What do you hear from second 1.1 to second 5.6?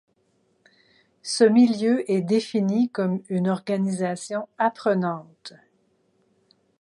Ce milieu est défini comme une organisation apprenante.